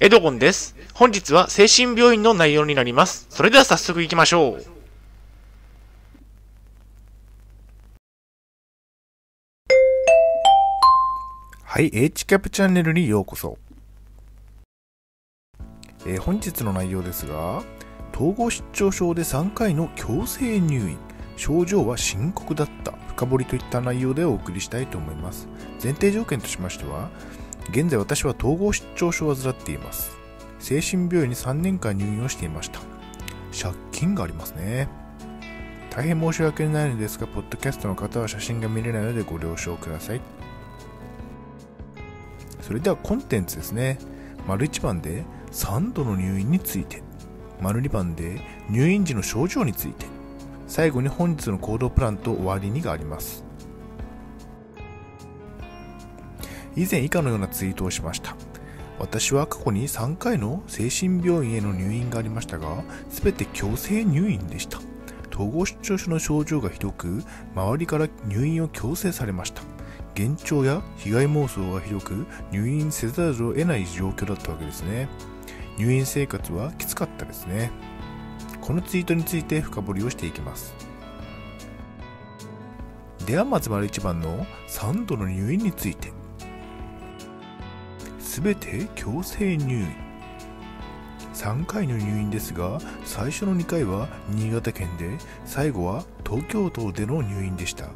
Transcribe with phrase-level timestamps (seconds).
[0.00, 0.76] エドゴンです。
[0.94, 3.26] 本日は精神病院の内容になります。
[3.30, 4.64] それでは早速行きましょう。
[11.64, 13.58] はい、H キャプチャンネルにようこそ。
[16.06, 17.64] えー本日の内容ですが、
[18.14, 20.96] 統合失調症で3回の強制入院、
[21.36, 25.48] 症状は深刻だった、深掘りといった内容でお送りしたいと思います。
[25.82, 27.10] 前提条件としましては、
[27.70, 30.16] 現在私は統合失調症を患っています。
[30.58, 32.80] 精神病院に3年間入院をしていました。
[33.60, 34.88] 借金がありますね。
[35.90, 40.20] 大変申し訳ないのですが、ポッドキャストの方は写真が見れないのでご了承ください。
[42.62, 43.98] それではコンテンツですね。
[44.46, 47.02] 丸1番で3度の入院について。
[47.60, 48.40] 丸2番で
[48.70, 50.06] 入院時の症状について。
[50.66, 53.47] 最後に本日の行動プランと終わりにがあります。
[56.78, 58.36] 以前以下のようなツイートをしました。
[58.98, 64.78] 私は過去に3回の精神病院への入院がありましたが、すべて強制入院でした。
[65.32, 67.22] 統合失調症の症状がひどく、
[67.54, 69.62] 周りから入院を強制されました。
[70.18, 75.08] 幻聴や被害妄想がひどく入院せざるを得ない状況だったわけですね
[75.78, 77.70] 入院生活はきつかったですね
[78.60, 80.74] このツイートについて深掘りをしていきます
[83.26, 86.10] ではまず丸1番の3度の入院について
[88.38, 89.88] すべて強制入院。
[91.34, 97.88] 3回の入院ですが最初の2回は新潟県で最後は東京都での入院でした。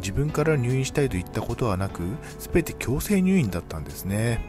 [0.00, 2.02] 自分から入院したいと言ったことはなく
[2.38, 4.44] 全て強制入院だったんですね。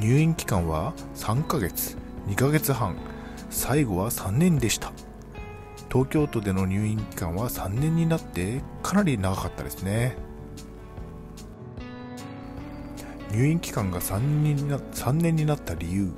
[0.00, 2.96] 入院期間は3ヶ月2ヶ月半
[3.50, 4.90] 最後は3年でした。
[5.92, 10.16] 東京都での入院期間は3年になってかなり長かったですね。
[13.36, 16.10] 入院期間が3年にな ,3 年になった理由。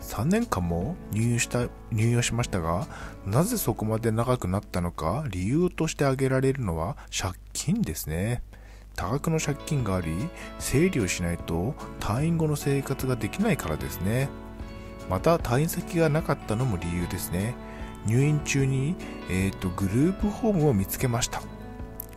[0.00, 2.88] 3年間も入院した入院をしましたが
[3.26, 8.42] なぜそこまで長くなったのか理由として挙げられるのは借金ですね。
[8.96, 14.30] 多額の借金があり整理をしないと退院後の生活ができないからですね。
[15.10, 17.54] また退院先がなかったのも理由ですね。
[18.06, 18.96] 入院中に、
[19.28, 21.42] えーとグループホームを見つけました。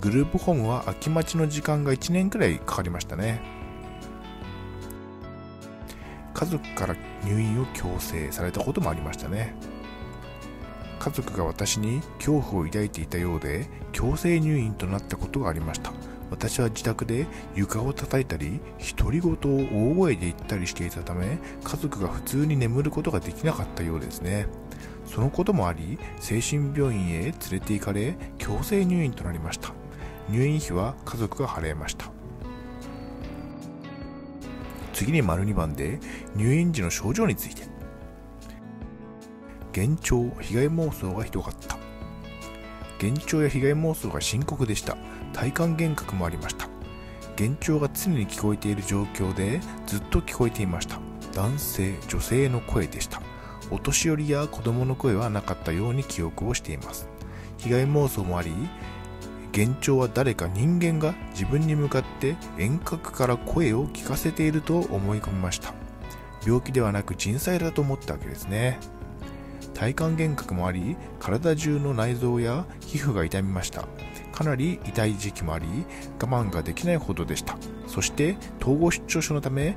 [0.00, 3.61] グループホームは空き待ちの時間が1年くらいかかりましたね。
[6.42, 9.54] 家族から入院を強制されたこともありましたね。
[10.98, 15.92] 家族が私に恐怖を抱いていたようで強制入院となったことがありました。
[16.32, 18.58] 私は自宅で床を叩いたり
[18.96, 24.48] 独り言を大声で言ったりしていたため家族が普通に眠ることができなかったようですね。
[25.06, 29.72] そのこともあり精神病院へ連れて行かれ強制入院となりました。
[30.28, 32.10] 入院費は家族が払いました。
[35.02, 35.98] 次に丸2番で
[36.36, 37.62] 入院時の症状について。
[39.76, 41.76] 幻聴被害妄想がひどかった。
[43.00, 44.96] 幻聴や被害妄想が深刻でした。
[45.32, 46.68] 体感幻覚もありました。
[47.36, 51.00] 幻聴が常に聞こえている状況でずっと聞こえていました。
[51.34, 53.20] 男性女性の声でした。
[53.72, 57.08] お年寄りや子供の声はなかったように記憶をしています。
[57.58, 58.52] 被害妄想もあり
[59.54, 65.74] 幻聴は誰か人間が自分に向かって遠隔から声を聞かせていると思い込みました。
[66.44, 68.80] 病気ではなく人災だと思ったわけですね。
[69.74, 73.86] 体感幻覚もあり体中の内臓や皮膚が痛みました。
[74.32, 75.66] かなり痛い時期もあり
[76.18, 77.58] 我慢ができないほどでした。
[77.86, 79.76] そして統合失調症のため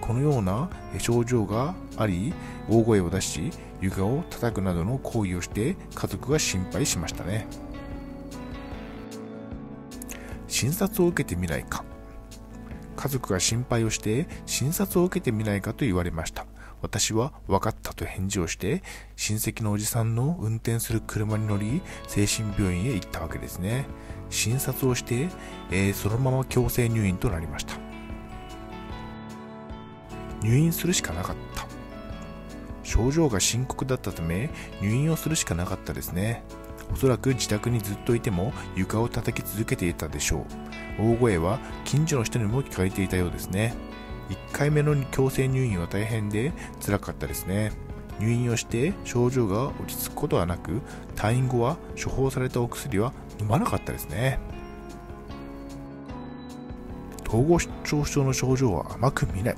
[0.00, 2.32] このような症状があり
[2.68, 7.48] 大声を出し床を叩くなどの行為をして家族が心配しましたね。
[10.62, 11.84] 診察を受けてみないか。
[12.94, 16.46] 家族が心配をして診察を受けてみないかと言われました。
[16.82, 18.84] 私は分かったと返事をして
[19.16, 23.86] 親戚のおじさんの運転する車に乗り精神病院へ行ったわけですね。
[24.30, 25.30] 診察をして、
[25.72, 27.74] えーそのまま強制入院となりました。
[30.42, 31.66] 入院するしかなかった。
[32.84, 34.50] 症状が深刻だったため
[34.80, 36.44] 入院をするしかなかったですね。
[36.92, 40.46] おそらく自宅にずっといても床を叩き続けていたでしょ
[40.98, 41.12] う。
[41.14, 43.74] 大声は近所の人にも聞かれていたようですね。
[44.28, 46.52] 1回目の強制入院は大変で
[46.84, 47.72] 辛かったですね。
[48.20, 50.80] 入院をして症状が落ち着くことはなく
[51.16, 54.38] 退院後は処方されたお薬は飲まなかったですね。
[57.26, 59.56] 統合失調症の症状は甘く見ない。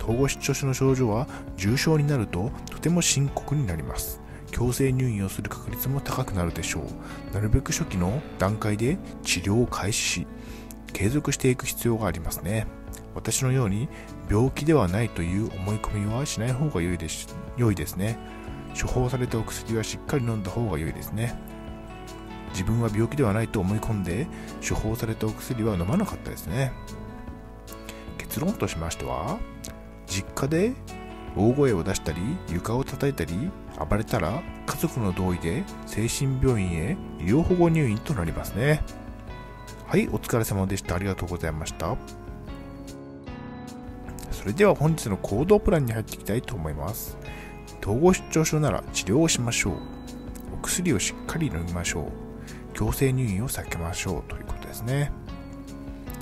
[0.00, 4.19] 統合失調症の症状は重症になるととても深刻になります。
[4.50, 10.26] 強制入院をする確率も高くなるでしょうなるべく初期の段階で治療を開始し
[10.92, 12.66] 継続していく必要がありますね。
[13.14, 13.88] 私のように
[14.30, 18.18] 病気ではないという思い込みはしない方が良いです良いですね。
[18.80, 21.34] 処方されたお薬はしっかり飲んだ方が良いですね。
[22.52, 24.26] 自分は病気ではないと思い込んで
[24.66, 26.72] 処方されたお薬は飲まなかったですね。
[28.18, 29.38] 結論としましては、
[30.06, 30.72] 実家で
[31.36, 38.82] 大声を出したり床を叩いたり暴れたら家族の同意で精神病院へ医療保護入院となりますね。
[39.86, 40.94] はいお疲れ様でした。
[40.94, 41.96] ありがとうございました。
[44.30, 47.18] それでは本日の行動プランに入っていきたいと思います。
[47.82, 49.74] 統合失調症なら治療をしましょう。
[50.54, 52.04] お薬をしっかり飲みましょう。
[52.72, 54.30] 強制入院を避けましょう。
[54.30, 55.12] ということですね。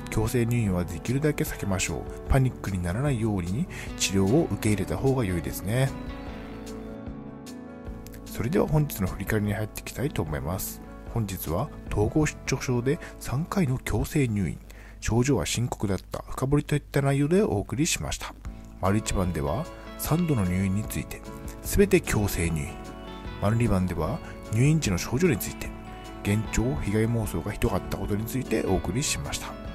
[0.09, 2.29] 強制入院はできるだけ避けましょう。
[2.29, 3.67] パニックにならないように
[3.97, 5.89] 治療を受け入れた方が良いですね。
[8.25, 10.81] それでは本日の振り返りに入っていきたいと思います。
[11.13, 14.57] 本日は統合失調症で3回の強制入院。
[15.01, 16.23] 症状は深刻だった。
[16.29, 18.33] 深掘りといった内容でお送りしました。
[18.81, 19.65] 丸1番では
[19.99, 21.21] 3度の入院について。
[21.63, 22.69] 全て強制入院。
[23.41, 24.19] 丸2番では
[24.53, 25.69] 入院時の症状について。
[26.25, 29.68] 幻聴被害妄想がひどかったことについてお送りしました。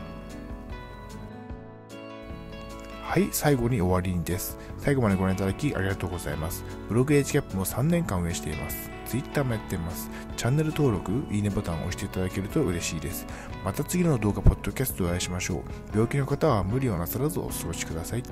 [3.15, 4.59] はい最後に終わりにです。
[4.79, 6.65] 最後までご覧いただきありがとうございます。
[6.89, 8.91] ブログエイジキャップも3年間運営しています。
[9.07, 10.11] Twitter もやっています。
[10.37, 13.25] チャンネル登録いいねボタンを押していただけると嬉しいです。
[13.65, 15.61] また次の動画ポッドキャストでお会いしましょう。
[15.93, 18.23] 病気の方は無理をなさらずお過ごしください。